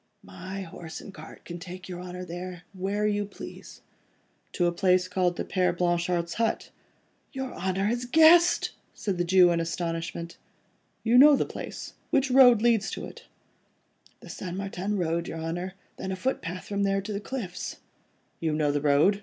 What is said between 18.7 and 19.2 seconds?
the road?"